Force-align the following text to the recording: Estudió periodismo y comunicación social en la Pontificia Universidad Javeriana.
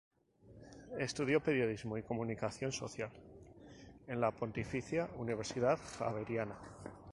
Estudió 0.97 1.43
periodismo 1.43 1.95
y 1.95 2.01
comunicación 2.01 2.71
social 2.71 3.11
en 4.07 4.19
la 4.19 4.31
Pontificia 4.31 5.07
Universidad 5.19 5.77
Javeriana. 5.99 6.57